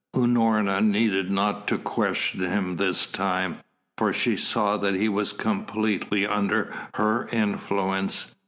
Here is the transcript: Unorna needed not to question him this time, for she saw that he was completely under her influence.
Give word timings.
Unorna 0.15 0.81
needed 0.83 1.29
not 1.29 1.67
to 1.67 1.77
question 1.77 2.39
him 2.39 2.77
this 2.77 3.05
time, 3.05 3.57
for 3.99 4.11
she 4.11 4.35
saw 4.35 4.75
that 4.77 4.95
he 4.95 5.07
was 5.07 5.31
completely 5.31 6.25
under 6.25 6.73
her 6.95 7.27
influence. 7.31 8.33